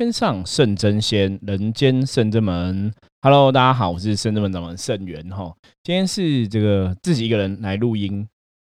[0.00, 2.90] 天上圣真仙，人间圣真门。
[3.20, 5.54] Hello，大家好，我是圣真门掌门圣元哈。
[5.82, 8.26] 今天是这个自己一个人来录音，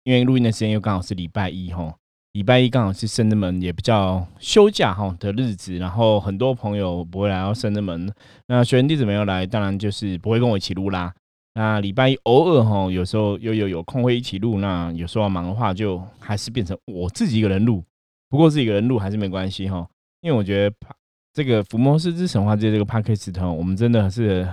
[0.03, 1.91] 因为录音的时间又刚好是礼拜一哈。
[2.33, 8.07] 礼拜一刚好是圣真门也比较休假哈的日子，然后很多朋友不会来到圣真门，
[8.45, 11.11] 那学员弟子没有来，当然就是不会跟我一起录啦。
[11.55, 17.83] 那礼拜一偶尔哈，有时候又有有空会一起录，那有时候忙的话，就还是变成我自己一个人录。
[18.29, 19.87] 不过自己一个人录还是没关系哈。
[20.21, 20.75] 因为我觉得
[21.35, 24.47] 这个《伏魔师之神话》界这个 p a c k a g e 我们真的是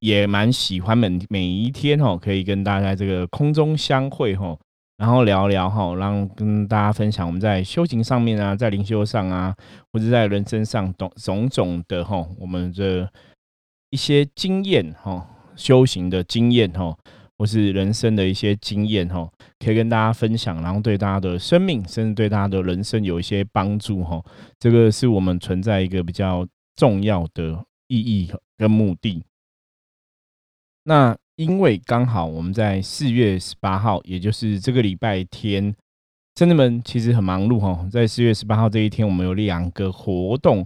[0.00, 4.54] 也蛮喜欢每每一天哈，可以跟大家这个空中相会哈，
[4.98, 9.56] 然后聊聊哈，让跟大家分享我们在修行上面啊，在灵修上啊，
[9.94, 13.10] 或者在人生上种种种的哈，我们的
[13.88, 15.26] 一些经验哈，
[15.56, 16.94] 修行的经验哈。
[17.36, 24.22] 或是人生的一些经验哈，可以跟大家分享，然后对大家的生命，甚至对大家的人生有一些帮助哈。
[24.58, 29.22] 这个是我们存在一个比较重要的意义跟目的。
[30.84, 35.74] 那因为刚好我们在四月十八号，也就是这个礼拜天，
[36.34, 37.88] 真的们其实很忙碌哈。
[37.90, 40.64] 在四月十八号这一天，我们有两个活动。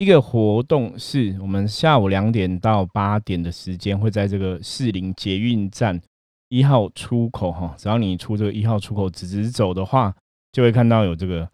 [0.00, 6.00] 一个活动是我们下午两点到八点的时间，会在这个士林捷运站
[6.48, 10.16] 一号出口哈，只要你出这个一号出口直直走的话，
[10.52, 11.46] 就会看到有这个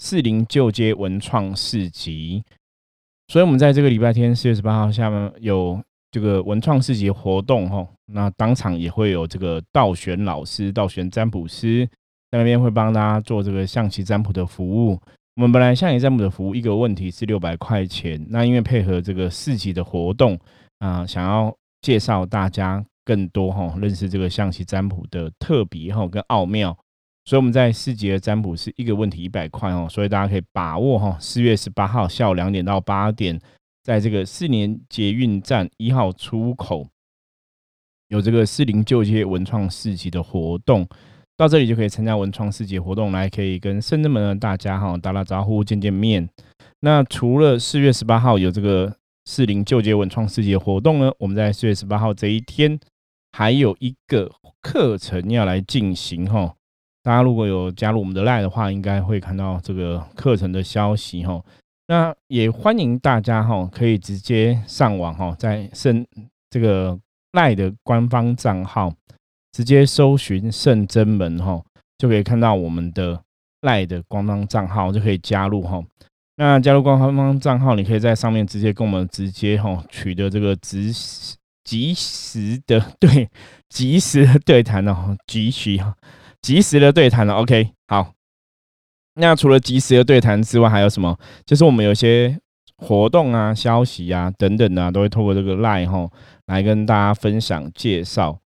[0.00, 2.44] 士林旧街文创市集。
[3.28, 11.88] 所以，我们在这个礼拜天四月十八号下面有这个文创市集活动哈，那当场也会有这个道玄老师、道玄占卜师
[12.30, 15.00] 在那边会帮大家做这个象棋占卜的服务。
[15.36, 20.38] 我们本来象棋占卜的服务一个问题是六百块钱，那因为配合这个四级的活动
[20.78, 26.76] 啊，想要介绍大家更多哈，认识这个象棋占卜的特别哈跟奥妙，
[27.24, 33.36] 所以我们在四级的占卜是一个问题一百块哦，所以大家可以把握哈，四月十八号下午两点到八点，
[33.82, 36.88] 在这个四年捷运站一号出口
[38.06, 40.88] 有这个四零旧街文创四级的活动。
[41.36, 46.28] 到这里就可以参加文创世界活动，来可以跟圣人们的大家哈打打招呼、见见面。
[46.80, 52.78] 那除了四月十八号有这个四零旧街文创世界活动呢，我们在四月十八号这一天
[53.32, 54.30] 还有一个
[54.62, 56.54] 课程要来进行哈。
[57.02, 61.42] 大家如果有加入我们的赖的话，应该会看到这个课程的消息哈。
[61.88, 66.06] 那也欢迎大家哈，可以直接上网哈，在圣
[66.48, 66.98] 这个
[67.32, 68.92] 赖的官方账号。
[69.54, 71.62] 直接搜寻圣真门哈，
[71.96, 73.22] 就可以看到我们的
[73.60, 75.80] 赖的官方账号，就可以加入哈。
[76.34, 83.30] 那加入官方账号，你可以在上面直接跟我们直接哈取得这个及时及时的对
[83.68, 85.94] 及时的对谈哦，及时哈
[86.42, 87.34] 及时的对谈了。
[87.34, 88.10] OK，好。
[89.14, 91.16] 那除了及时的对谈之外，还有什么？
[91.46, 92.36] 就是我们有些
[92.78, 96.10] 活动啊、消息啊等等啊，都会透过这个赖哈
[96.46, 98.40] 来跟大家分享介绍。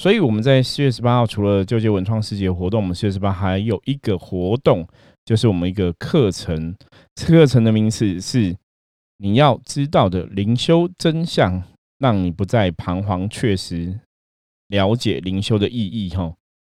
[0.00, 4.88] 所以我们在四月十八号，除了旧街文创世界活动，我们四月十八还有一个活动，
[5.26, 6.74] 就是我们一个课程。
[7.14, 8.56] 这课程的名字是
[9.20, 11.62] “你要知道的灵修真相”，
[12.00, 14.00] 让你不再彷徨，确实
[14.68, 16.08] 了解灵修的意义。
[16.16, 16.32] 哈，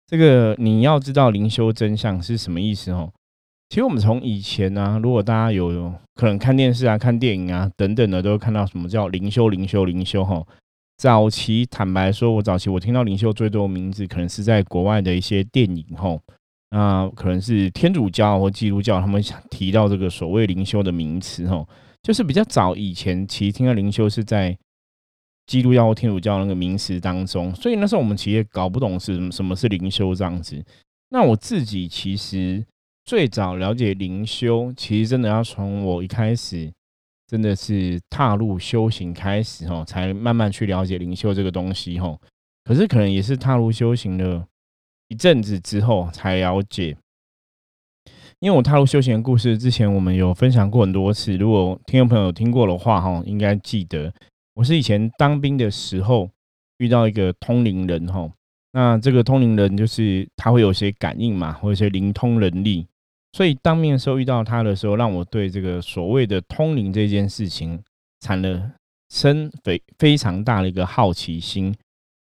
[0.06, 2.94] 这个你要知道灵修真相是什么意思？
[2.94, 3.10] 哈，
[3.70, 10.26] 其实我们从以前呢，如果大家有可能看电视啊、看电影啊等等的，都会看到什么叫灵修、灵修、灵修。
[10.26, 10.46] 哈。
[11.04, 16.18] 早期坦白说，我早期我听到灵修最多的名字，可能是在国外的一些电影吼，
[16.72, 21.68] 那可能是天主教或基督教，他们想提到这个所谓灵修的名词吼，
[22.04, 24.58] 就是比较早以前，其实听到灵修是在
[25.46, 30.64] 基督教或天主教那个名词当中，所以那时候我们其实也搞不懂是什么是灵修这样子。
[31.10, 32.66] 那我自己其实
[33.04, 36.72] 最早了解灵修，其实真的要从我一开始。
[37.34, 42.16] 真的是踏入修行开始哦，才慢慢去了解灵修这个东西哦。
[42.64, 44.46] 可是可能也是踏入修行了
[45.08, 46.96] 一阵子之后才了解。
[48.38, 51.36] 因为我踏入修行的故事之前，我们有分享过很多次。
[51.36, 54.14] 如果听众朋友听过的话哈，应该记得
[54.54, 56.30] 我是以前当兵的时候
[56.78, 58.30] 遇到一个通灵人哈。
[58.74, 62.86] 那这个通灵人就是他会有些感应嘛，或者些灵通能力。
[63.34, 67.84] 所以当面的时候遇到他的时候，让我对这个所谓的通灵这件事情
[68.22, 68.72] 产了
[69.10, 71.76] 生非非常大的一个好奇心。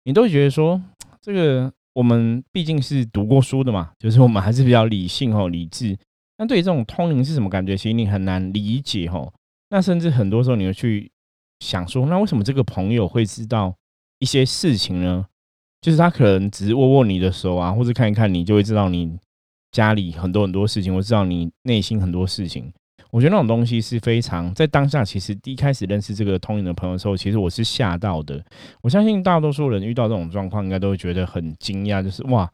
[0.05, 0.81] 你都觉得说，
[1.21, 5.97] 这个 我们毕竟是读过书的嘛，就是我们还是比较理性哦，理智。
[6.37, 9.31] 那对于这种通灵是什么感觉，其实你很难理解哦。
[9.69, 11.11] 那甚至很多时候你会去
[11.59, 13.75] 想说，那为什么这个朋友会知道
[14.19, 15.25] 一些事情呢？
[15.81, 19.17] 就是他可能只是握握你的手啊，或者看一看你，就会知道你。
[19.75, 22.71] 家里很多很多事情，我知道你内心很多事情。
[23.11, 28.41] 我觉得那种东西是非常在当下，其实第一开始认识这个通灵的朋友的时候，其实我是吓到的。
[28.81, 32.49] 我相信大多数人遇到这种状况，应该都会觉得很惊讶，就是哇，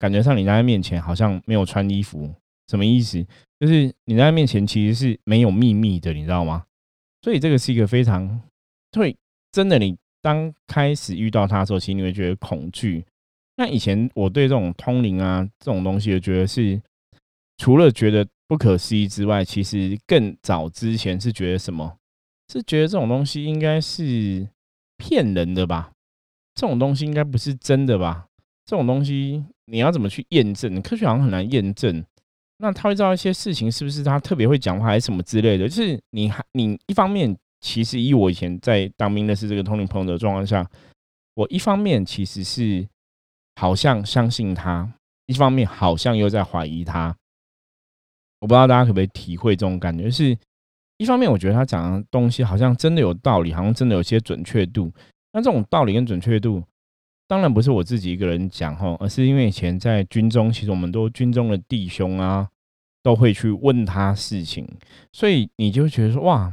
[0.00, 2.28] 感觉上你在他面前好像没有穿衣服，
[2.66, 3.24] 什么意思？
[3.60, 6.64] 就是你在他面前其实是没有秘密的，你知道吗？
[7.22, 8.40] 所以这个是一个非常
[8.90, 9.16] 对，
[9.52, 13.04] 真的，你当开始遇到他的时候，其实你会觉得恐惧。
[13.56, 16.80] 那以前我对这种通灵啊这种东西，我觉得是
[17.58, 18.26] 除了觉得。
[18.46, 21.96] 不可思议之外，其实更早之前是觉得什么？
[22.52, 24.46] 是觉得这种东西应该是
[24.98, 25.90] 骗人的吧？
[26.54, 28.26] 这种东西应该不是真的吧？
[28.66, 30.80] 这种东西你要怎么去验证？
[30.82, 32.04] 科学好像很难验证。
[32.58, 35.66] 那他会知道一些事情是不是他特别会讲话，还是什么之类的？
[35.66, 40.70] 就是你还你一方面，其实以我以前在当兵的是这个通灵朋友的状况下，
[41.32, 42.86] 我一方面其实是
[43.56, 44.92] 好像相信他，
[45.26, 47.14] 一方面好像又在怀疑他。
[48.40, 50.36] 我不知道大家可不可以体会这种感觉，是
[50.98, 54.92] 一方面，我觉得他讲的东西好像真的有道理，好像真的有些准确度。
[55.32, 56.62] 那这种道理跟准确度，
[57.26, 62.48] 当然不是我自己一个人讲哈，而是因为以前在军中，其实我们都军中的弟兄啊，
[63.02, 64.68] 都会去问他事情，
[65.12, 66.52] 所以你就觉得说，哇，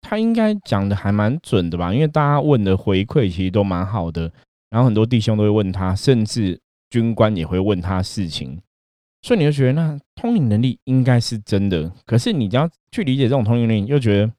[0.00, 1.92] 他应该讲的还蛮准的吧？
[1.92, 4.32] 因为大家问的回馈其实都蛮好的，
[4.70, 6.58] 然后很多弟兄都会问他，甚至
[6.88, 8.60] 军官也会问他事情。
[9.22, 14.32] 所以你就觉得那通灵能力应该是真的，可是你只要去理解这种通灵能力，又觉得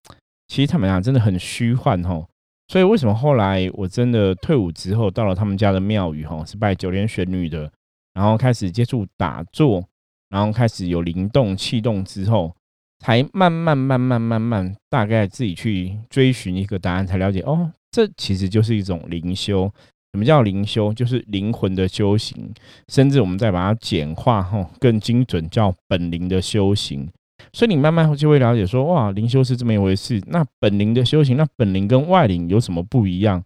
[0.48, 2.28] 其实他们俩真的很虚幻吼。
[2.68, 7.72] 所以为什么后来我真的退伍之后，到了他们家的庙宇吼，是拜九天玄女的，
[8.14, 9.84] 然后开始接触打坐，
[10.30, 12.56] 然后开始有灵动气动之后，
[13.00, 19.72] 才慢慢慢慢慢慢，大概自己去追寻一个答案，才了解哦，这其实就是一种灵修。
[20.14, 20.94] 什么叫灵修？
[20.94, 22.54] 就是灵魂的修行，
[22.90, 27.10] 甚至我们再把它简化，哈，更精准叫本灵的修行。
[27.54, 30.22] 所以你慢慢就会了解说，哇，灵修是这么一回事。
[30.28, 33.44] 那本灵的修行，那本灵跟外灵有什么不一样？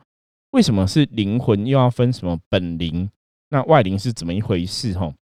[0.52, 3.10] 为什么是灵魂又要分什么本灵？
[3.50, 4.94] 那外灵是怎么一回事？
[4.94, 5.14] 哈，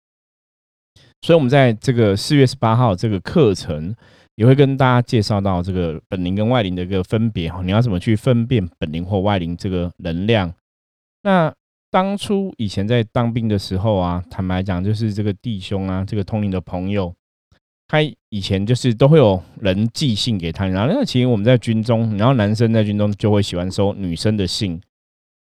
[1.22, 3.94] 所以我们在这个四月十八号这个课程，
[4.36, 10.52] 也会跟大家介绍到这个本灵跟外灵的一个分别，哈，你要怎么去分辨本灵或外灵这个能量？
[11.22, 11.52] 那
[11.90, 17.14] 当初以前在当兵的时候啊，坦白讲，就是这个弟兄啊，这个通灵的朋友，
[17.86, 20.66] 他以前就是都会有人寄信给他。
[20.66, 24.80] 然后那其实我们在军中，然后男生在军中就会喜欢收女生的信。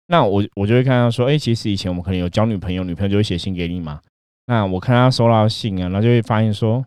[0.08, 4.00] 那我我就会看到说，哎，其实以前我们可能有交女朋友，女朋友就会写信给你嘛。
[4.46, 6.86] 那我看他收到信啊，然后就会发现说，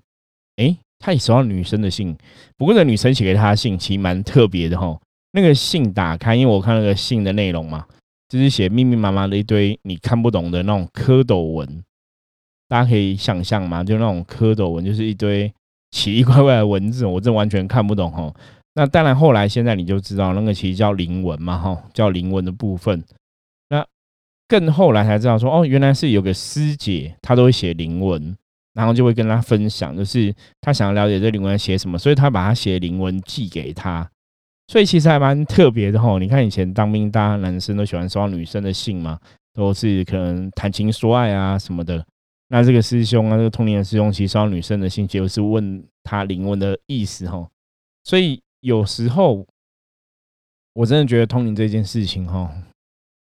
[0.56, 2.16] 哎，他也收到女生的信。
[2.56, 4.96] 不过那女生写给他的信其实蛮特别的哈。
[5.32, 7.84] 那个信打开，因为我看那个信的内容嘛。
[8.28, 11.82] 就是写密密麻麻的一堆你看不懂的那种蝌蚪文，
[12.68, 13.82] 大家可以想象吗？
[13.82, 15.52] 就那种蝌蚪文，就是一堆
[15.90, 18.32] 奇奇怪怪的文字，我这完全看不懂哈。
[18.74, 23.02] 那当然，后来现在你就知道，那个其实叫灵文嘛哈，叫灵文的部分。
[23.70, 23.84] 那
[24.46, 28.36] 更后来才知道说，哦，原来是有个师姐，她都会写灵文，
[28.74, 34.08] 然后就会跟他分享，就是他想要了解这灵文写什么，所以他把他写灵文寄给他。
[34.70, 39.18] 所以其实还蛮特别的哈，你看以前当兵，大家男生都喜欢收女生的信嘛，
[39.54, 42.04] 都是可能谈情说爱啊什么的。
[42.48, 47.48] 那这个师兄啊，这个通灵的师兄，其实收女生的信，就是问他灵魂的意思哈。
[48.04, 49.46] 所以有时候
[50.74, 52.52] 我真的觉得通灵这件事情哈，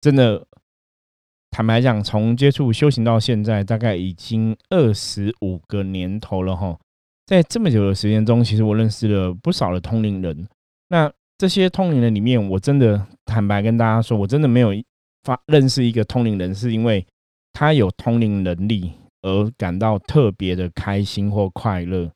[0.01, 0.43] 真的
[1.51, 6.75] 坦白讲，从接触修行到现在，大概已经二十五个年头了哈。
[7.27, 10.47] 在这么久的时间中，其实我认识了不少的通灵人，
[10.87, 11.13] 那。
[11.37, 14.71] 这些通灵人里面，我真的坦白跟大家说，我真的没有
[15.23, 17.05] 发认识一个通灵人，是因为
[17.51, 22.09] 他有通灵能力而感到特别的开心或快乐。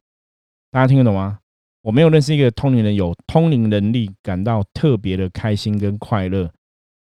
[0.71, 1.39] 大家听得懂吗？
[1.81, 6.51] 我没有认识一个通灵人有通灵能力感到特别的开心跟快乐。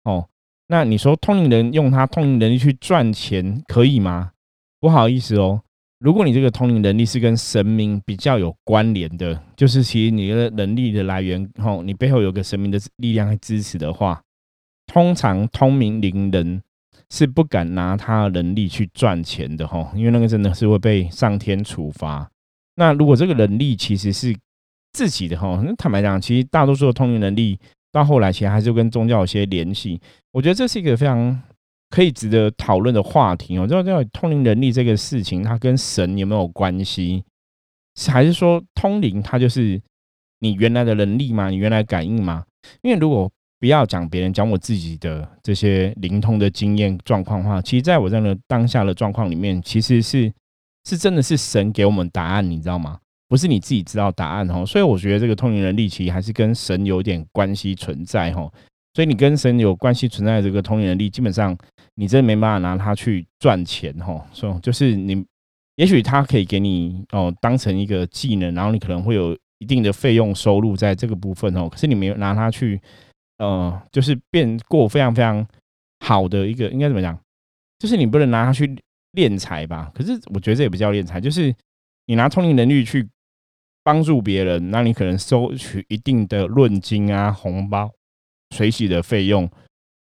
[0.03, 0.27] 哦，
[0.67, 4.31] 那你说通灵人用他通灵能力去赚钱可以吗？
[4.79, 5.61] 不好意思哦。
[5.99, 14.21] 如果你这个通灵能力是跟神明比较有关联的，就是其实你的能力的来源，吼，你背后有个神明的力量来支持的话，
[14.85, 16.61] 通常通灵灵人
[17.09, 22.29] 是不敢拿他的能力去赚钱的，吼，因为那个真的是会被上天处罚。
[22.75, 24.37] 那如果这个能力其实是
[24.93, 27.57] 自己的，吼，那坦白讲，其实大多数的通灵能力
[27.91, 29.99] 到后来其实还是跟宗教有些联系。
[30.31, 31.41] 我觉得这是一个非常。
[31.89, 37.23] 可以值得讨论的话题哦，就叫通灵能力这个事情，它跟神有没有关系？
[38.07, 39.81] 还是说通灵它就是
[40.39, 41.49] 你原来的能力吗？
[41.49, 42.43] 你原来感应吗？
[42.81, 50.31] 因为如果不要讲别人，讲我自己的这些灵通的经验状况的话，其实在我这样的当下的状况里面，其实是
[50.87, 52.99] 是真的是神给我们答案，你知道吗？
[53.29, 54.65] 不是你自己知道答案哦。
[54.65, 58.47] 所以我觉得这个通灵能力其实还是跟神有点关系存在哈。
[58.97, 61.55] 所以你跟神有关系存在这个通灵能力，基本上
[61.93, 64.25] 你真的没办法拿它去赚钱哈。
[64.33, 65.23] 所以就是你，
[65.75, 71.69] 也许它可以给你哦当成一个技能，然后你可能会有一定的费用收入在这个部分哦。
[71.69, 72.81] 可是你没有拿它去，
[73.37, 75.47] 呃，就是变过非常非常
[75.99, 77.15] 好的一个，应该怎么讲？
[77.77, 78.75] 就是你不能拿它去
[79.13, 79.91] 敛财吧？
[79.93, 81.53] 可是我觉得这也不叫敛财，就是
[82.07, 83.07] 你拿通灵能力去
[83.83, 87.91] 帮助别人，那你可能收取一定的论金啊红包。
[88.55, 89.49] 水洗的费用，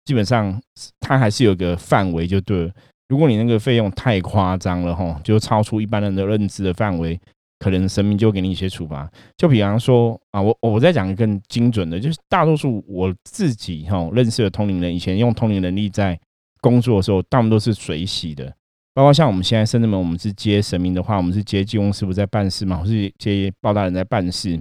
[0.06, 0.62] 基本上
[1.00, 2.72] 它还是有个范围就对了。
[3.08, 7.20] 如果你那个费用太夸张了哈，就超出一般人的认知的范围，
[7.60, 9.10] 可能神明就给你一些处罚。
[9.38, 16.20] 就比方说啊，我我再讲一个更精准的，就是大多数我自己哈认识的通灵人，以前用通灵能力在
[16.62, 18.52] 工作的时候，大部分都是水洗的。
[18.96, 24.60] 包括像我们现在深圳门，我们是接神明的话，我们是接济公师傅在办事嘛，我是接包大人在办事。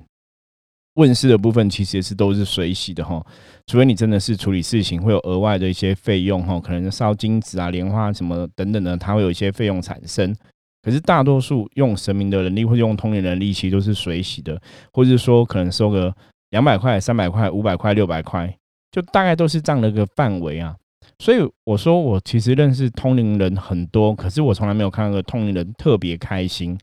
[0.95, 3.25] 问世的部分其实也是都是水洗的哈，
[3.67, 10.35] 除非你真的是处理事情会有额外的一些费用哈，可能烧金子啊、莲花什么等等的，它会有一些费用产生。
[10.83, 14.61] 可是大多数用神明的能力或者用通灵的力气都是水洗的，
[14.93, 16.15] 或者是说可能收个
[16.51, 18.55] 两百块、三百块、五百块、六百块，
[18.93, 20.77] 就大概都是这样的一个范围啊。
[21.19, 26.79] 所以我说我其实认识通灵人很多，可是我从来没有看到个通灵人特别开心。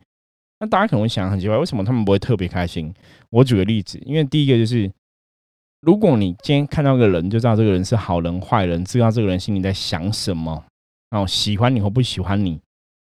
[0.62, 2.94] 那大家可能会想很奇怪，为什么他们不会特别开心？
[3.32, 4.91] 我举个例子，因为第一个就是，
[5.82, 10.63] 如果你今天看到个人，就知道这个人是好人坏人，知道这个人心里在想什么，
[11.10, 12.62] 然后喜欢你或不喜欢你，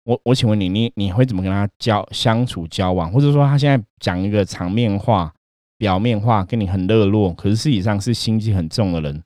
[0.05, 3.11] 我我请问你，你你会怎么跟他交相处交往？
[3.11, 5.33] 或者说他现在讲一个场面话、
[5.77, 9.21] 表面话，跟你很热络，可是事实上是心机很重的人。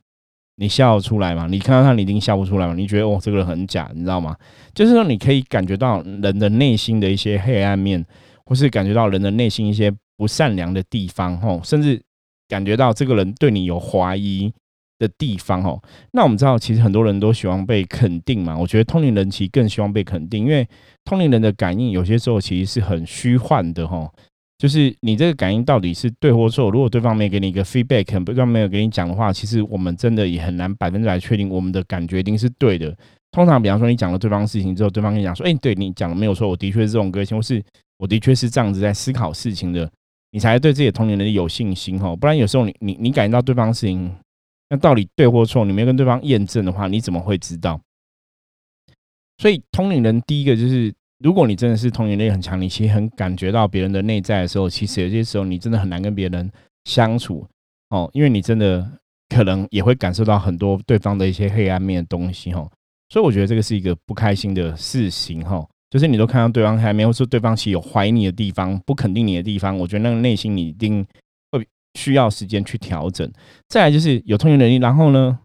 [0.57, 1.47] 你笑出来吗？
[1.49, 2.73] 你看到他，你一定笑不出来吗？
[2.73, 4.35] 你觉得哦，这个人很假，你知道吗？
[4.73, 8.05] 就是说，你可以感觉到人的内心的一些黑暗面，
[8.45, 12.01] 或是感觉到人的内心一些不善良的地方，吼，甚至
[12.47, 14.49] 感觉到这个人对你有怀疑
[14.97, 15.81] 的地方，吼。
[16.13, 18.57] 那我们知道，其实很多人都喜欢被肯定嘛。
[18.57, 20.65] 我觉得通灵人其实更希望被肯定，因为
[21.03, 24.09] 通灵人的感应有些时候其实是很虚幻的，吼。
[24.57, 26.71] 就是你这个感应到底是对或错？
[26.71, 32.97] 如果对方没给你一个 feedback，对方没有给你讲的话，其实我们真的也很难百分之百确定我们的感觉一定是对的。
[33.31, 37.61] 通常，比方说你讲了对方事情之后，对方跟你讲说：“哎，对你讲的没有错，我的确是这种个性，或是
[37.97, 39.91] 我的确是这样子在思考事情的。”
[40.31, 42.15] 你才对自己的童年能力有信心哦。
[42.15, 44.09] 不然有时候你你你感应到对方事情
[44.69, 47.77] 那到底对或错，你没有跟对方验证的话，你怎么会知道？
[49.37, 50.93] 所以通灵人第一个就是。
[51.25, 56.51] 如果你真的是通灵力很强，你其实很感觉到别人的内在的时候，其实有些时候你真的很难跟别人
[56.83, 57.43] 相处
[57.89, 58.87] 哦，因为你真的
[59.29, 62.69] 可能也会感受到很多对方的一些黑暗面的东西哦。
[63.09, 71.03] 所以我觉得这个是一个不开心的事情哈，就是你都看到对方还没有说对方其实有怀疑你的地方、不肯定你的地方，我觉得那个内心你一定
[71.51, 73.27] 会需要时间去调整。
[73.67, 75.39] 再来就是有通灵能力，然后呢，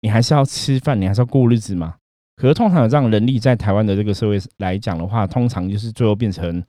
[0.00, 1.96] 你还是要吃饭，你还是要过日子嘛。
[2.38, 6.62] 可是通常有这样能力在台湾的这个社会来讲的话，通常就是最后变成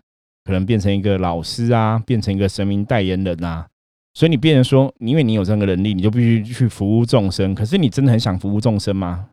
[0.43, 3.67] 可能变成一个老师啊，变成一个神明代言人啊。
[4.15, 7.53] 所以你变成说，因为你有这个能力，你就必须去服务众生。
[7.53, 9.29] 可是你真的很想服务众生吗？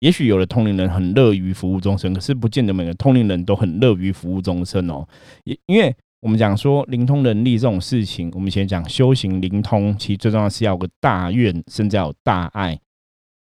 [0.00, 5.06] 也许有的通灵人很乐于服务众生，可是不见得每个通灵人都很乐于服务众生哦。
[5.44, 12.78] 也因为我们讲说灵通能力这种事情，我们以前讲修行灵通，其实最重要是要有个大愿，甚至要有大爱。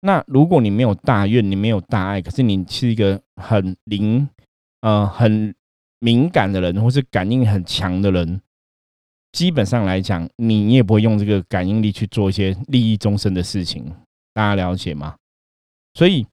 [0.01, 4.29] 那如果你没有大愿，你没有大爱，可是你是一个很灵、
[4.81, 5.55] 呃很
[5.99, 8.41] 敏感的人，或是感应很强的人，
[9.33, 13.93] 基本上来讲，你你也不会用这个感应力去做一些利益终身的事情。
[14.33, 15.17] 大家了解吗？
[15.93, 16.27] 所以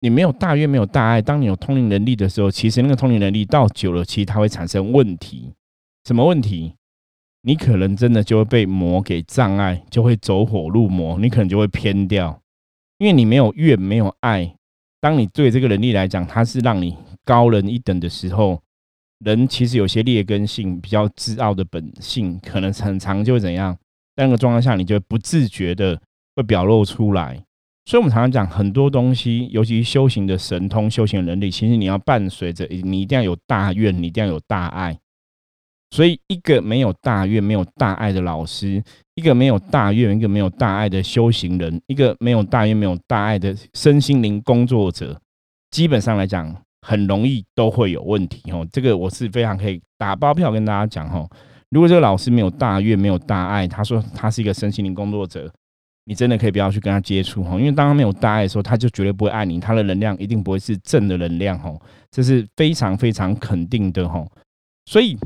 [0.00, 1.22] 你没有大愿，没有大爱。
[1.22, 5.54] 当你有通灵能力的时候，其实那个通灵能力到久了，其实它会产生问题。
[6.04, 6.74] 什么问题？
[7.42, 12.38] 你可能真的就会被魔给障碍，就会走火入魔，你可能就会偏掉。
[12.98, 14.54] 因为你没有怨，没有爱，
[15.00, 18.60] 当你对这个能力来讲，它是让你高人一等的时候，
[19.24, 23.76] 人其实有些劣根性，比较自傲的本性，可能很长就会怎样？
[24.16, 26.00] 在那个状况下，你就会不自觉的
[26.34, 27.40] 会表露出来。
[27.84, 34.98] 所以，我们常常讲很多东西，尤其修行的神通、修行能力，其实你要伴随着你一定要有大愿，你一定要有大爱。
[35.90, 38.82] 所以，一个没有大愿、没有大爱的老师，
[39.18, 45.20] 一个没有大愿、一个没有大爱的修行人，一个没有大愿、没有大爱的身心灵工作者，
[45.72, 46.54] 基本上来讲，
[46.86, 48.48] 很容易都会有问题。
[48.52, 51.12] 哦，这个我是非常可以打包票跟大家讲。
[51.12, 51.28] 哦，
[51.70, 55.52] 如果这个老师没有大愿、没有大爱，他说他是一个身心灵工作者，
[56.04, 57.42] 你真的可以不要去跟他接触。
[57.42, 61.58] 哦，因为当他没有大爱的时候，他就绝对不会爱你，他的能量一定不会是正的能量。
[61.64, 61.76] 哦，
[62.12, 64.04] 这是非常非常肯定的。
[64.04, 64.30] 哦，
[64.86, 65.18] 所以。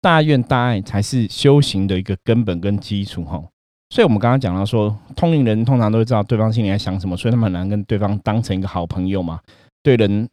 [0.00, 3.42] 大愿大爱才是修行的一个根本跟基础哈。
[3.90, 9.40] 所以，我们刚刚讲到说，通灵人通常都会知道对方心里在想什么，所以他们很难跟对方当成一个好朋友嘛。
[9.82, 10.28] 对人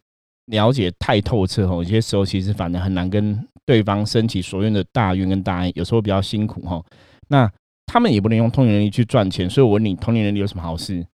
[0.46, 6.80] 了解太透彻哈，有些时候其实反而很难跟对方升起所愿的大愿跟大爱，有时候比较辛苦哈。
[7.28, 7.50] 那
[7.86, 11.04] 他们也不能用通灵能力去赚钱，所以我问你，通灵能力有什么好事？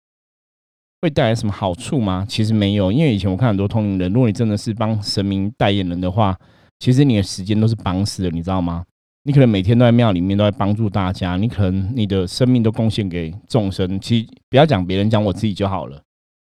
[1.01, 2.27] 会带来什么好处吗？
[2.29, 6.39] 其实没有，因为以前我看很多通灵人，如果你真的是帮神明代言人的话，
[6.79, 8.85] 其实你的时间都是绑死的，你知道吗？
[9.27, 11.37] 你可能每天都在庙里面，都在帮助大家。
[11.37, 13.99] 你可能你的生命都贡献给众生。
[13.99, 15.97] 其实不要讲别人，讲我自己就好了。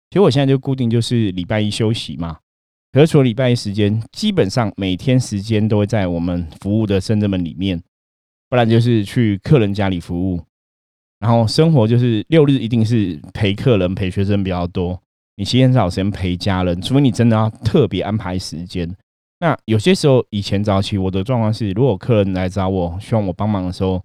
[0.09, 2.39] 其实我现在就固定就是礼拜一休息嘛。
[2.91, 7.81] 可是除了礼拜一时间，基本上每天时间都会在我们服务的圣者们里面，
[8.49, 10.41] 不然就是去客人家里服务。
[11.19, 14.99] 然后生活就是六日一定是陪客人、陪学生比较多。
[15.35, 18.91] 你其实很少时间陪家人，除非你真的要特别安排时间。
[19.41, 23.99] 那有些时候，以前早期我的状况是，如果客人来找我，希望我帮忙的时候，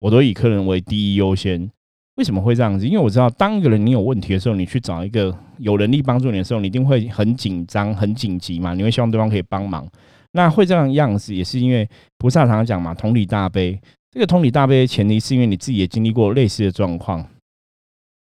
[0.00, 1.70] 我都以客人为第一优先。
[2.14, 2.86] 为什么会这样子？
[2.86, 8.72] 因为我知道，当一个人你有问题的时候，你去找一个有能力帮助你的时候，你一定会很紧张、很紧急嘛。
[8.72, 9.86] 你会希望对方可以帮忙。
[10.32, 13.78] 那会这样样子，也是因为菩萨常常讲嘛，同理大悲。
[14.10, 17.24] 这个同理大悲的前提，是因为你自己也经历过类似的状况。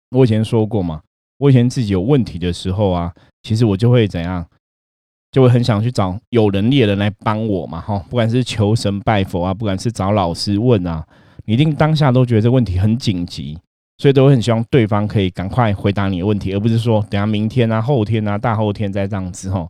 [0.09, 0.99] 我以前说过嘛，
[1.37, 4.43] 我以前自己有问题的时候啊，其实我就会怎样？
[5.35, 11.05] 就会很想去找有能力的人来帮我嘛，哈，不管是求神拜佛啊，不管是找老师问啊，
[11.43, 13.59] 你一定当下都觉得这问题很紧急，
[13.97, 19.69] 所以都会很希望对方可以赶快回答你的问题，而不是说等下明天啊、后天啊、大后天再这样子哈。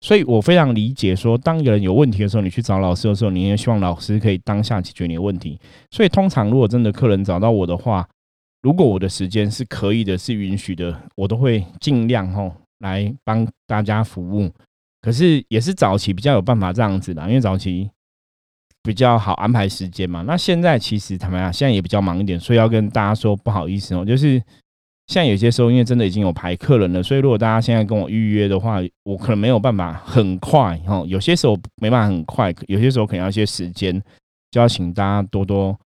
[0.00, 5.60] 所以我非常理解说，当一个人有问题的时候，你去找老师的时候，你也希望老师可以当下解决你的问题。
[5.90, 8.08] 所以通常如果真的客人找到我的话，
[8.62, 14.50] 如果我的时间是可以的、是允许的，我都会尽量哈来帮大家服务。
[15.02, 17.90] 可是也是早期比较有办法这样子的，因为早期
[18.84, 20.22] 比较好安排时间嘛。
[20.22, 24.04] 那现在其实他们啊，现在也比较忙一点，所以要跟大家说不好意思哦。
[24.04, 24.40] 就是
[25.08, 31.04] 现在有些时候，因为真的已经有排客人了，所以如果大家现在跟我预约的话，我可能没有办法很快哦。
[31.08, 34.00] 有些时候没办法很快，有些时候可能要一些时间，
[34.52, 35.76] 就要请大家多多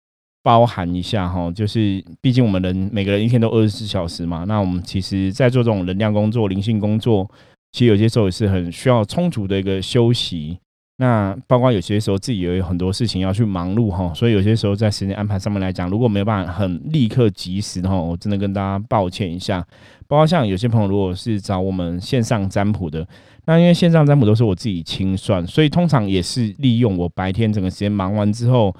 [0.42, 1.50] 包涵一下哈。
[1.52, 7.31] 就是毕竟我们人每个人一天都二十四小时嘛，那我们其实在做这种能量工作、灵性工作。
[7.77, 10.59] 其实有些时候也是很需要充足的一个休息，
[10.97, 19.62] 那包括有些时候自己也有很多事情要去忙碌哈，所以有些时候在时间安排上面来讲，如果没有办法很立刻及时哈，我真的跟大家抱歉一下。
[20.09, 23.07] 包括像有些朋友如果是找我们线上占卜的，
[23.45, 28.75] 那因为线上占卜都是我自己清算，所以通常也是利用我白天整个时间忙完之后，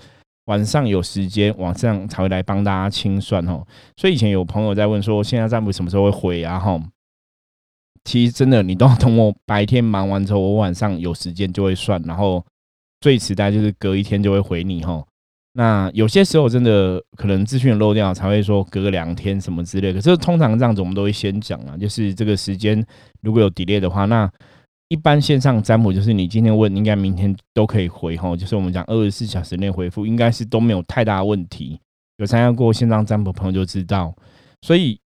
[0.47, 3.63] 晚上有时间晚上才会来帮大家清算哈。
[3.99, 6.59] 所以以前有朋友在问说，线上占卜什么时候会回啊？
[6.59, 6.81] 哈。
[8.07, 12.43] 其实真的，你都要等我白天忙完之后，我晚上有时间就会算，然后
[13.01, 15.05] 最迟大就是隔一天就会回你哈。
[15.55, 19.93] 那有些时候真的可能资讯漏掉，才会说隔个两天什么之类。
[19.93, 22.81] 可是通常这样子，我们都会先讲啊，就是这个时间
[23.23, 24.31] 如果有 delay 的话，那
[24.89, 28.37] 一般线上占卜就是你今天问，应该明天都可以回哈。
[28.37, 31.81] 就是我们讲二十四小时内回复，应该是都没有太大问题。
[32.19, 34.15] 有参加过线上占卜朋友就知道，
[34.63, 34.97] 所以。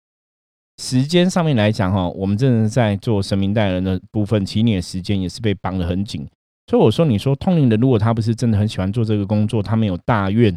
[0.80, 6.26] 时间上面来讲，哈，我们真的在做神明代人的部分，其实你的时间也是被绑得很紧。
[6.68, 10.50] 所以我说，你说通灵人如果他不是真的很喜欢做这个工作，他没有大愿，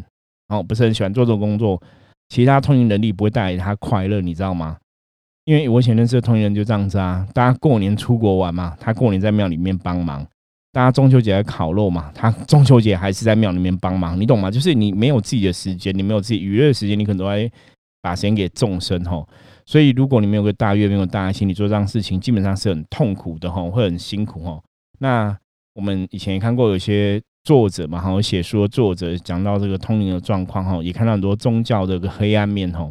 [0.48, 1.78] 然后不是很喜欢做这个工作，
[2.30, 4.78] 其他通灵能力不会带来他快乐，你知道吗？
[5.44, 10.24] 因为我以前认识的通灵人就这样子啊，大家过年出国玩嘛，他过年在庙里面帮忙；
[10.72, 14.50] 大家中秋节烤肉嘛，他中秋节还是在庙里面帮忙，你懂吗？
[14.50, 17.52] 就是你没有自己的时间，你没有自己娱乐的时间，你可能都会
[18.00, 19.28] 把时间给众生，吼。
[19.66, 24.62] 所以，如果你没有个大愿，没有大爱心，你做这样事情，基本上是很痛苦的哈，会很辛苦哈。
[24.98, 25.36] 那
[25.74, 32.90] 我们以前也看过有些作者嘛，哈，写书的作者讲到这个通灵的状况哈，也看到很多宗教的个黑暗面哈。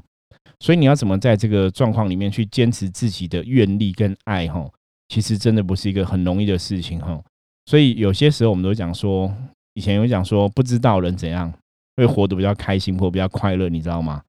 [0.59, 4.67] 所以你要怎么在这个状况里面去坚持自己的愿力跟爱哈，
[5.09, 7.21] 其实真的不是一个很容易的事情哈。
[7.65, 9.31] 所以有些时候我们都讲说，
[9.73, 11.53] 以前有讲说，不知道人怎样
[11.97, 14.21] 会活得比较开心或比较快乐，你知道吗？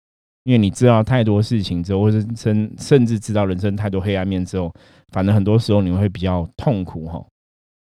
[0.45, 4.73] 因为你知道太多事情之后，或者甚甚至知道人生太多黑暗面之后，
[5.13, 7.25] 反正很多时候你会比较痛苦哈。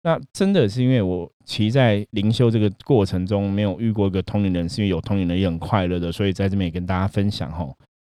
[0.04, 7.68] 那真的是因为我其实在灵修这个过程中没有遇过一个通灵人，是因为有通灵人也很快乐的，所以在这边也跟大家分享哈。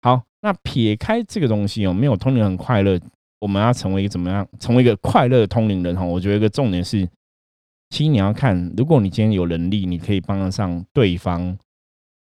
[0.02, 3.00] 好，那撇开这个东西哦，没有通灵很快乐，
[3.40, 4.46] 我们要成为一个怎么样？
[4.60, 6.04] 成为一个快乐的通灵人哈？
[6.04, 7.08] 我觉得一个重点是，
[7.88, 11.58] 其实你要看，如果你今天有能力，你可以帮得上对方。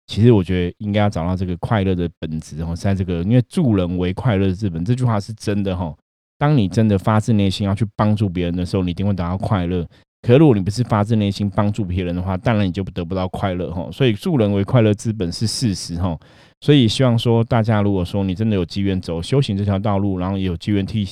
[0.07, 5.93] 其实我觉得应该要找到这个快乐的本质哦，在这个因为助人为快乐之本这句话是真的哈。
[6.39, 9.85] 当你真的发自内心要去帮助别人的时候，你一定会得到快乐。
[10.21, 13.87] 可如果你不是发自内心帮助别人的话，当然你就得不到快乐哈。
[13.91, 16.17] 所以助人为快乐之本是事实哈。
[16.61, 21.05] 所以希望说大家如果说你真的有机缘走修行这条道路，然后也有机缘替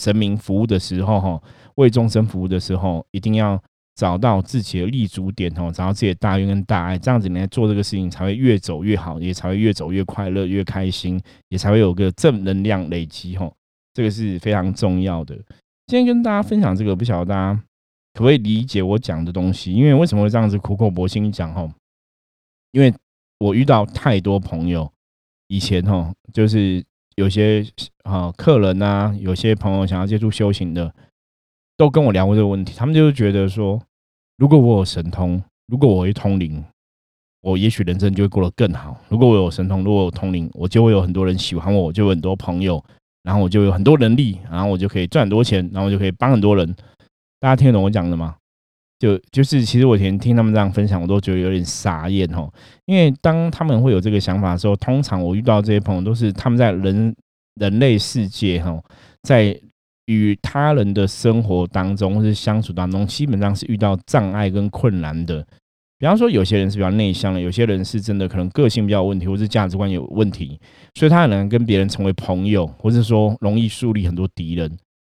[0.00, 1.40] 神明服务的时候哈，
[1.76, 3.60] 为众生服务的时候，一定要
[4.00, 13.52] 找到自己的立足点哦，找到自己的大愿跟大爱，这样子你来做这个事情才会越走越好，也才会越走越快乐、越开心，也才会有个正能量累积哈。
[13.92, 15.34] 这个是非常重要的。
[15.86, 17.54] 今天跟大家分享这个，不晓得大家
[18.14, 19.74] 可不可以理解我讲的东西？
[19.74, 21.54] 因为为什么会这样子苦口婆心讲？
[21.54, 21.70] 哦，
[22.72, 22.90] 因为
[23.38, 24.90] 我遇到太多朋友，
[25.48, 26.82] 以前哦，就是
[27.16, 27.66] 有些
[28.04, 30.94] 啊客人呐，有些朋友想要接触修行的，
[31.76, 32.74] 都跟我聊过这个问题。
[32.78, 33.78] 他们就是觉得说，
[34.40, 36.64] 如果我有神通，如果我会通灵，
[37.42, 38.98] 我也许人生就会过得更好。
[39.10, 42.82] 如果我有神通，如果有通灵，我就会有很多人喜欢我，我就有很多朋友。
[43.22, 46.74] 然后我就有很多能力，然后我就可以赚很多钱，然后我就可以帮很多人。
[47.38, 48.34] 大家听得懂我讲的吗？
[48.98, 52.50] 就就是其实我以前听他们这样分享，我都觉得有点傻眼哦。
[52.86, 57.14] 因为当他们会有这个想法的时候，通常我遇到这些朋友都是他们在人
[57.56, 58.82] 人类世界哈，
[59.22, 59.54] 在
[60.10, 65.46] 与他人的生活当中或是相处当中，基本上是遇到障碍跟困难的。
[65.98, 70.58] 比方说，有些人是比较内向的，有些人是真的可能个性比较有问题，或是价值观有问题，
[70.94, 74.68] 所以他很难跟别人成为朋友，或者说容易树立很多敌人。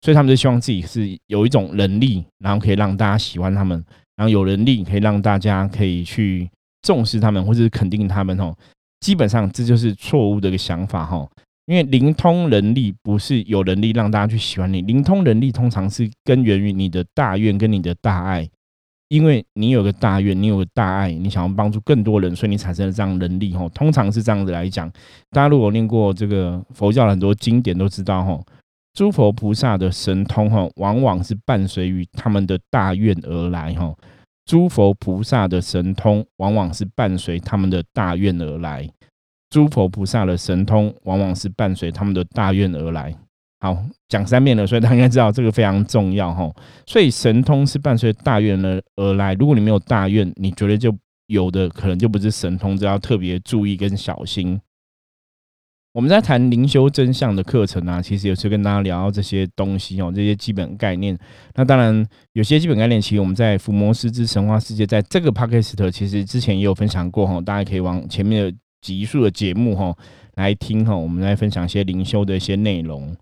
[0.03, 3.83] 所以他们就希望自己是有一种能力，然后可以让大家喜欢他们，
[4.17, 6.49] 然后有能力可以让大家可以去
[6.83, 8.39] 重视他们，或是肯定他们。
[8.39, 8.55] 哦，
[9.01, 11.07] 基本上这就是错误的一个想法。
[11.07, 11.27] 哈，
[11.67, 18.49] 因为灵通能力不是有能力让大家去喜欢你，灵通能力通常是根源于你的大愿跟你的大爱。
[19.09, 23.55] 因为你有个大愿，你有个大爱，你想要帮助更多人，所以你产生了这样能力。
[23.55, 24.91] 吼，通常是这样子来讲。
[25.31, 28.45] 大家如果念过这个佛教很多经典，都知道，吼，
[28.95, 33.75] 诸佛菩萨的神通，吼，往往是伴随于他们的大愿而来。
[33.75, 33.97] 吼，
[34.47, 38.89] 诸佛菩萨的神通，往往是伴随他们的大愿而来。
[39.55, 43.15] 诸佛菩萨的神通，往往是伴随他们的大愿而来。
[43.61, 46.53] 好，讲三遍了，所以大家应该知道这个非常重要哈。
[46.87, 50.93] 所以神通是伴随大愿而而来，如果你没有大愿，你觉得就
[51.29, 54.61] 有的可能就不是神通，这要特别注意跟小心。
[55.93, 61.17] 我们在谈灵修真相的课程啊，其实有时跟大家聊到这些东西哦，这些基本概念。
[61.55, 69.97] 那当然有些基本概念，其实我们在《伏魔师之神话世界》在这个 podcast 其实之前也有分享过哈，大家可以往前面的集数的节目哈
[70.35, 73.17] 来听哈，我们来分享一些灵修的一些内容。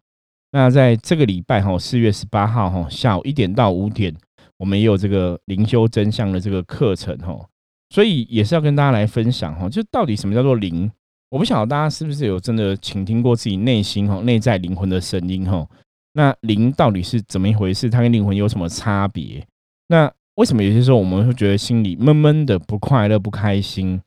[0.51, 4.13] 那在这个礼拜哈，四月十八号哈，下午一点到五点，
[4.59, 7.39] 我们也有这个灵修真相的这个课程哈，
[7.91, 10.91] 所以也是要跟大家来分享哈，就到底什么叫做灵？
[11.31, 15.65] 我不晓得大家是不是有真的倾听过自己内心哈、内在灵魂的声音哈？
[16.15, 17.89] 那灵到底是怎么一回事？
[17.89, 19.47] 它跟灵魂有什么差别？
[19.87, 24.01] 那为什么有些时候我们会觉得心里闷闷的、不快乐、不开心？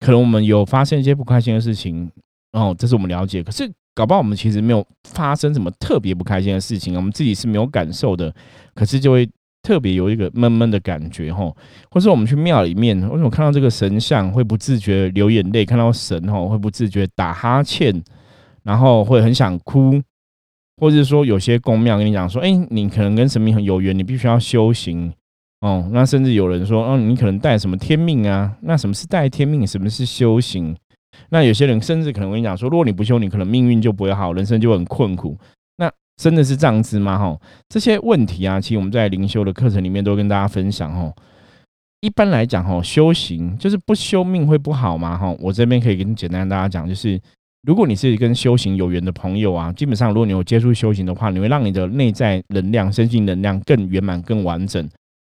[0.00, 2.10] 可能我们有发生一些不开心的事情，
[2.52, 3.70] 哦，这是我们了解，可是。
[3.96, 8.30] 搞不好我们其实没有发生什么特别不开心的事情，我们自己是没有感受的，
[8.74, 9.26] 可是就会
[9.62, 11.56] 特别有一个闷闷的感觉吼，
[11.90, 15.64] 或是我们去庙里面，为什么看到这个神像会不自觉流眼泪？
[15.64, 18.04] 看到神吼会不自觉打哈欠，
[18.64, 19.98] 然后会很想哭，
[20.76, 25.10] 或者是说有些宫庙跟你讲说，哎，你可能跟神明很有缘，你必须要修行
[25.60, 25.88] 哦。
[25.92, 28.56] 那甚至有人说，哦，你可能带什么天命啊？
[28.62, 29.66] 那什么是带天命？
[29.66, 30.76] 什么是修行？
[31.30, 35.36] 那有些人甚至可能跟你讲说，如果你不修，你可能命运就不会好，人生就很困苦。
[35.78, 37.18] 那真的是这样子吗？
[37.18, 37.38] 哈，
[37.68, 40.92] 这些问题啊，其实我们在灵修的课程里面都跟大家分享。
[40.92, 41.10] 哈，
[42.00, 45.16] 一般来讲，哈，修行就是不修命会不好吗？
[45.16, 47.18] 哈，我这边可以跟简单大家讲，就是
[47.62, 54.86] 如果你是跟修行有缘的朋友啊，基本上如果你有接触修行的话，你会让你的内在能量、身心能量更圆满、更完整。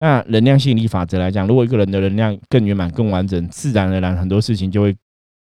[0.00, 4.96] 那能量吸引力法则来讲，如果一个人的能量更圆满、更完整，自然而然很多事情就会。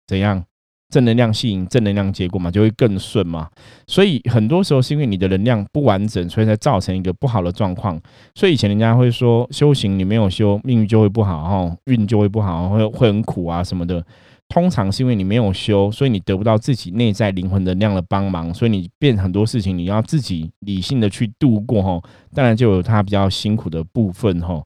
[0.10, 0.42] 怎样
[0.90, 3.50] 正能量吸引正能量结果嘛，就会更顺嘛。
[3.88, 8.02] 所以很多时候是因为你的能量不完整，所以才造成一个不好的状况。
[8.34, 14.02] 所以以前人家会说修行你没有修，命运就会不好哈，运就会不好，会会很苦啊什么的。
[14.50, 22.02] 通常是因为你没有修，所以你得不到自己内在灵魂能量的帮忙，所以你变很多事情你要自己理性的去度过哈。
[22.34, 24.66] 当然就有它比较辛苦的部分哈。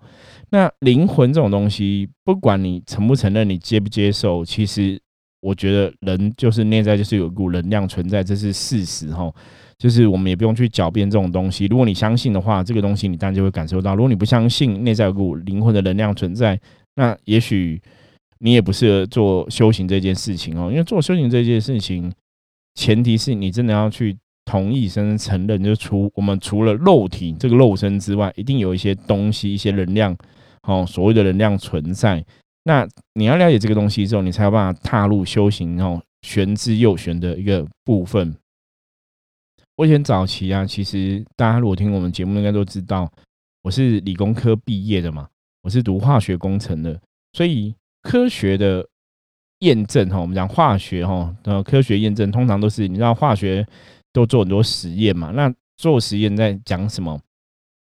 [0.49, 5.01] 那灵魂这种东西，不管你承不承认，你接不接受，其实。
[5.43, 9.27] 我觉得人就是内在就是有一股能量存在，这是事实哈。
[9.79, 11.65] 就是我们也不用去狡辩这种东西。
[11.65, 16.61] 如果你相信的话，这个东西你当然就会感受到；如果你不相信，内在有股灵魂的能量存在，
[16.93, 17.81] 那也许
[18.43, 20.69] 你也不适合做修行这件事情哦。
[20.71, 22.11] 因为做修行这件事情，
[22.75, 30.17] 前提是你真的要去同意，甚至承认，就除我们除了肉体这个肉身之外，一定有一些东西、一些能量，
[30.63, 32.25] 哦，所谓的能量存在。
[32.63, 38.35] 那你要了解这个东西之后，你才有办法踏入修行哦，玄之又玄的一个部分。
[39.77, 43.11] 我以前早期啊，其实大家如果听我们节目，应该都知道，
[43.63, 45.27] 我是理工科毕业的嘛，
[45.63, 46.99] 我是读化学工程的，
[47.33, 48.87] 所以科学的
[49.59, 53.65] 验证哈，我们讲化学哈，呃，科学验证通常都是你知道化学
[54.11, 57.19] 都做很多实验嘛，那做实验在讲什么？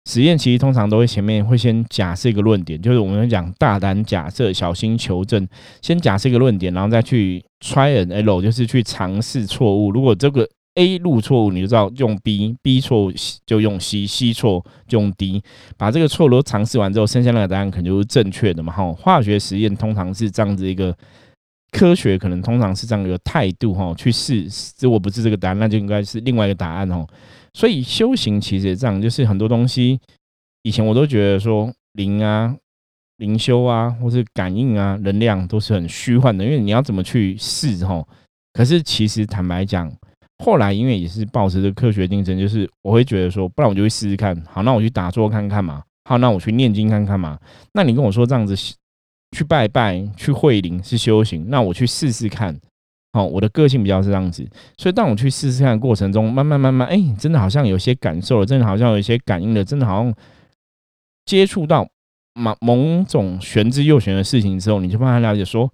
[0.09, 5.47] 实验其实通常都会前面会先假设一个论点，就是我们讲大胆假设，小心求证。
[5.81, 9.91] 先假设一个论点，然后再去 try and error，就是去尝试错误。
[9.91, 13.11] 如果这个 A 路错误，你就知道用 B；B 错误
[13.45, 15.43] 就用 C；C 错就用 D。
[15.77, 18.71] 把这个错都尝试完之后，剩下那个答案可能就是正确的嘛。
[18.71, 20.95] 哈，化学实验通常是这样子一个
[21.71, 24.47] 科学，可能通常是这样一个态度哈，去试。
[24.79, 27.05] 如果不是这个答案，那就应该是另外一个答案哦。
[27.53, 29.99] 所以修行其实也这样，就是很多东西，
[30.61, 32.55] 以前我都觉得说灵啊、
[33.17, 38.05] 灵修啊，或是感应啊、能量都是很虚幻的，因为你要怎么去试哈？
[38.53, 39.91] 可是其实坦白讲，
[40.43, 44.35] 后来因为也是抱持着科学精神，就是我会觉得说，不然我就去试试看。
[44.49, 45.83] 好，那我去打坐看看嘛。
[46.05, 47.37] 好，那我去念经看看嘛。
[47.73, 52.57] 那你跟我说这样子去拜拜、去会灵是修行，那我去试试看。
[53.13, 54.47] 哦，我的个性比较是这样子，
[54.77, 60.13] 所以当我去试试看过程中，慢慢慢慢，哎，真的好像有些感受了，真的好像有一些感应了，真的好像
[61.25, 61.87] 接触到
[62.35, 65.67] 某某种玄之又玄的事情之后，你就慢慢了解说，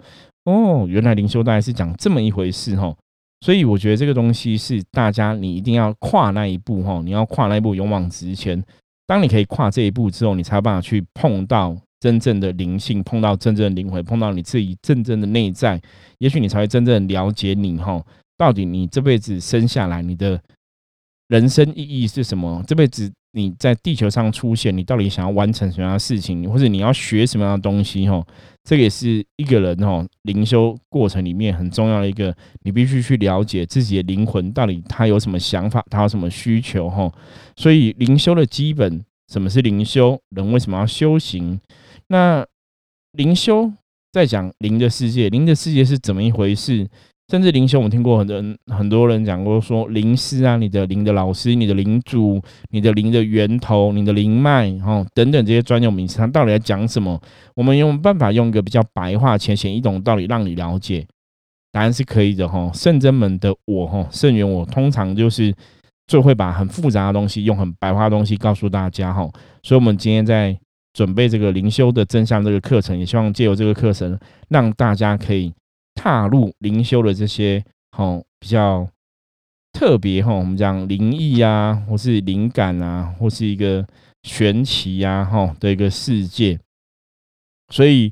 [0.46, 2.96] 哦，原来灵修大概是讲这么一回事哦。
[3.42, 8.64] 所以我觉得这个东西是大家你一定要跨那一步哈，你要跨那一步勇往直前。
[9.08, 11.76] 当你可以跨这一步之后，你才有办法去碰到。
[11.98, 15.82] 真正的灵性碰到真正的灵魂，碰到你自己真正的内在，
[16.20, 18.00] 也许你才会真正了解你哈，
[18.38, 20.40] 到底你这辈子生下来，你的
[21.30, 22.64] 人生意义是什么？
[22.68, 28.08] 这辈子你在地球上出现，你到底想要完成什么样的事情，或者你要学什么样的东西？
[28.08, 28.24] 哈，
[28.66, 37.10] 这个也是一个人哦灵修过程里面很重要的一个，你必须去了解自己的灵魂到底他有什么想法，他有什么需求哈。
[37.56, 40.20] 所以灵修的基本，什么是灵修？
[40.36, 41.62] 人为什么要修行？
[42.08, 42.44] 那
[43.12, 43.72] 灵修
[44.12, 46.88] 在讲灵的世界，灵的世界是怎么一回事？
[47.32, 57.20] 甚至灵修，我们听过很多人很多人讲过，说灵师啊，你的灵的老师，你的灵主，你的灵的源头，你的灵脉，哦，等等这些专有名词，它到底在讲什么？
[57.56, 61.06] 我们有办法用一个比较白话、浅显易懂的道理让你了解？
[61.72, 62.70] 答案是可以的，哈。
[62.74, 65.54] 圣真门的我，哈，圣元我通常就是
[66.08, 69.28] 最会把很复杂的东西用很白话的东西告诉大家，哈。
[69.64, 70.58] 所以，我们今天在。
[70.94, 75.52] 准备这个灵修的真相这个课程，也希望借由这个课程，让大家可以
[76.06, 77.64] 踏入灵修的这些
[77.98, 78.88] 哈比较
[79.74, 83.84] 特别哈，我们讲灵异啊，或是灵感啊，或是一个
[84.22, 86.60] 玄奇呀哈的一个世界，
[87.70, 88.12] 所以。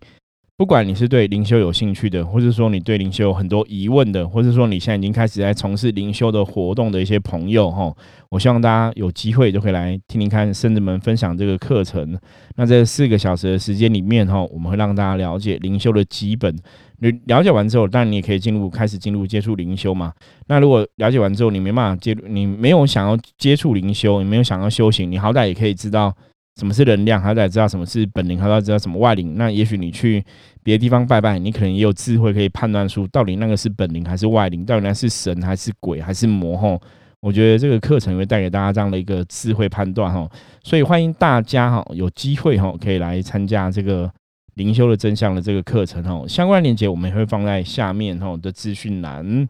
[0.56, 7.92] 不管你是对灵修有兴趣的，或者说你对灵修有很多疑问的，或者说你现在已经开始在从事灵修的活动的一些朋友，哈，
[8.30, 12.18] 我希望大家有机会就可以来听听看圣子们分享这个课程。
[12.56, 16.56] 那这四个小时的时间里面，哈，我们会让大家了解灵修的基本。
[17.00, 20.14] 你了解完之后，当然你也可以进入开始进入接触灵修嘛。
[20.48, 26.14] 那如果了解完之后，你没办法接，你没有想要接触灵修，你没有想要修行，你好歹也可以知道。
[26.60, 27.20] 什么是能量？
[27.20, 29.34] 好歹知道什么是本灵，好歹知道什么外灵。
[29.38, 30.24] 那也许你去
[30.62, 36.56] 别的地方拜拜，你可能也有智慧可以判断出到底那个是本灵还是外灵，到底那是神还是鬼还是魔？
[36.56, 36.80] 吼，
[37.22, 40.30] 我觉得这个课程会带给大家这样的一个智慧判断，哈。
[40.64, 44.08] 所以欢迎大家哈，有机会哈，可以来参加这个
[44.56, 46.28] 灵修的真相的这个课程，哈。
[46.28, 49.48] 相关链接我们也会放在下面哈的资讯栏，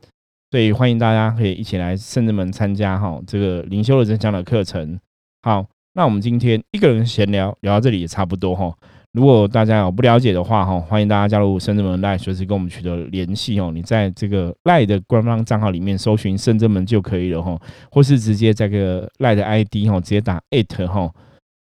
[0.51, 4.99] 所以欢迎大家可以一起来圣人们参加哈这个灵修的真相的课程，
[5.41, 5.65] 好。
[5.95, 8.75] 那我们今天一个人闲聊聊到这里也差不多哈。
[9.11, 13.69] 如果大家有不了解的话哈，欢迎大家加入深圳门赖，随时跟我们取得联系哦。
[13.71, 17.61] 你在这个赖的官方账号里面搜寻深圳门就可以了哈，
[17.91, 21.13] 或是直接在个赖的 ID 哈，直接打 at 哈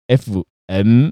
[0.06, 1.10] f m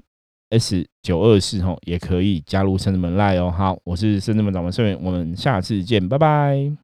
[0.57, 3.51] s 九二四吼，也可以加入深圳门赖哦。
[3.51, 6.82] 好，我是深圳门掌门盛元，我们下次见，拜拜。